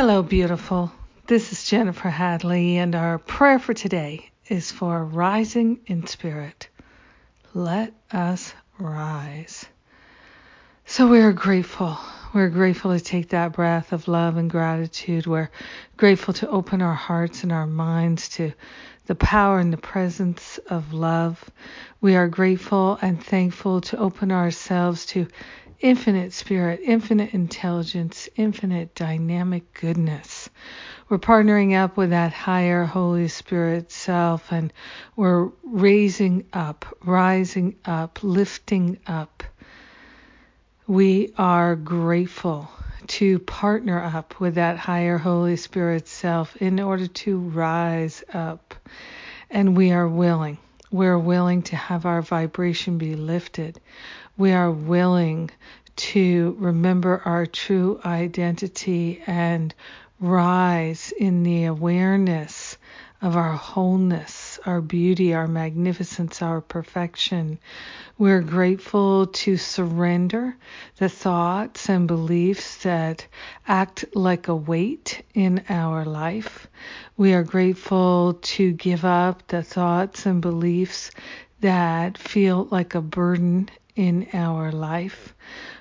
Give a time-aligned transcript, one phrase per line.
[0.00, 0.92] Hello, beautiful.
[1.26, 6.68] This is Jennifer Hadley, and our prayer for today is for rising in spirit.
[7.52, 9.66] Let us rise.
[10.86, 11.98] So we are grateful.
[12.32, 15.26] We're grateful to take that breath of love and gratitude.
[15.26, 15.50] We're
[15.96, 18.52] grateful to open our hearts and our minds to
[19.08, 21.42] the power and the presence of love.
[22.02, 25.26] We are grateful and thankful to open ourselves to
[25.80, 30.50] infinite spirit, infinite intelligence, infinite dynamic goodness.
[31.08, 34.74] We're partnering up with that higher Holy Spirit self and
[35.16, 39.42] we're raising up, rising up, lifting up.
[40.86, 42.68] We are grateful
[43.06, 48.74] to partner up with that higher Holy Spirit self in order to rise up.
[49.50, 50.58] And we are willing.
[50.90, 53.80] We're willing to have our vibration be lifted
[54.38, 55.50] we are willing
[55.96, 59.74] to remember our true identity and
[60.20, 62.78] rise in the awareness
[63.20, 64.37] of our wholeness,
[64.68, 67.58] our beauty, our magnificence, our perfection.
[68.18, 70.56] We're grateful to surrender
[70.98, 73.26] the thoughts and beliefs that
[73.66, 76.66] act like a weight in our life.
[77.16, 81.12] We are grateful to give up the thoughts and beliefs
[81.60, 85.34] that feel like a burden in our life.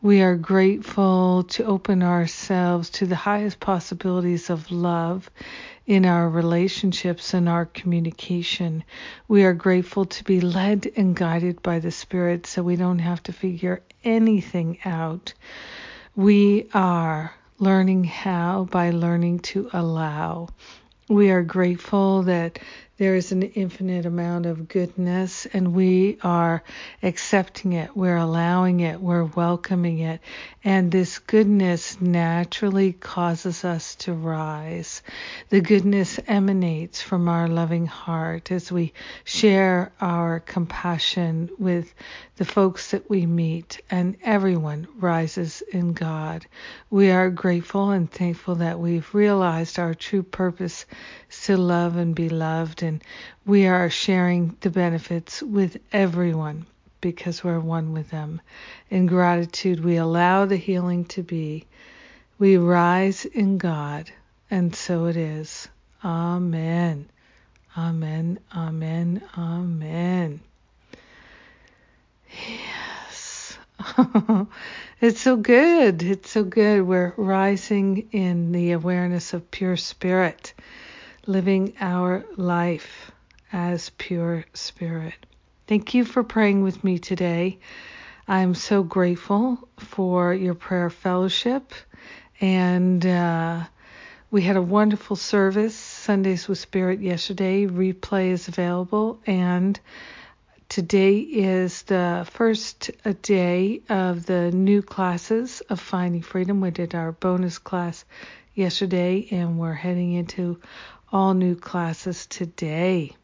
[0.00, 5.28] We are grateful to open ourselves to the highest possibilities of love
[5.86, 8.82] in our relationships and our communication.
[9.28, 13.22] We are grateful to be led and guided by the Spirit so we don't have
[13.24, 15.34] to figure anything out.
[16.16, 20.48] We are learning how by learning to allow.
[21.10, 22.58] We are grateful that
[22.98, 26.64] there is an infinite amount of goodness, and we are
[27.00, 27.96] accepting it.
[27.96, 29.00] We're allowing it.
[29.00, 30.20] We're welcoming it.
[30.64, 35.02] And this goodness naturally causes us to rise.
[35.48, 38.92] The goodness emanates from our loving heart as we
[39.24, 41.94] share our compassion with
[42.36, 46.46] the folks that we meet, and everyone rises in God.
[46.90, 50.84] We are grateful and thankful that we've realized our true purpose
[51.44, 52.82] to love and be loved
[53.44, 56.66] we are sharing the benefits with everyone
[57.00, 58.40] because we're one with them.
[58.90, 61.66] In gratitude, we allow the healing to be.
[62.38, 64.10] We rise in God,
[64.50, 65.68] and so it is.
[66.04, 67.08] Amen.
[67.76, 68.38] Amen.
[68.56, 69.22] Amen.
[69.36, 70.40] Amen.
[72.30, 73.58] Yes.
[75.00, 76.02] it's so good.
[76.02, 76.82] It's so good.
[76.82, 80.54] We're rising in the awareness of pure spirit
[81.28, 83.12] living our life
[83.52, 85.26] as pure spirit.
[85.66, 87.58] Thank you for praying with me today.
[88.26, 91.74] I'm so grateful for your prayer fellowship,
[92.40, 93.64] and uh,
[94.30, 97.66] we had a wonderful service, Sundays with Spirit, yesterday.
[97.66, 99.78] Replay is available, and
[100.70, 102.90] today is the first
[103.20, 106.62] day of the new classes of Finding Freedom.
[106.62, 108.06] We did our bonus class
[108.58, 110.60] yesterday, and we're heading into
[111.12, 113.14] all new classes today,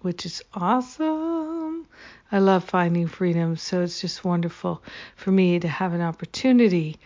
[0.00, 1.86] which is awesome.
[2.32, 4.82] I love finding freedom, so it's just wonderful
[5.14, 6.98] for me to have an opportunity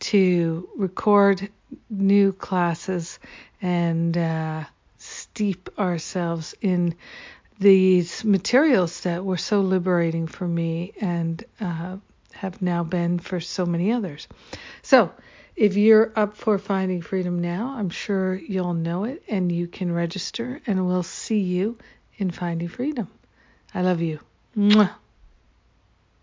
[0.00, 1.48] to record
[1.88, 3.18] new classes
[3.62, 4.64] and uh,
[4.98, 6.94] steep ourselves in
[7.58, 11.96] these materials that were so liberating for me and uh,
[12.32, 14.28] have now been for so many others.
[14.82, 15.10] So,
[15.56, 19.92] if you're up for finding freedom now, I'm sure you'll know it and you can
[19.92, 21.78] register, and we'll see you
[22.16, 23.08] in finding freedom.
[23.72, 24.20] I love you.
[24.56, 24.90] Mwah.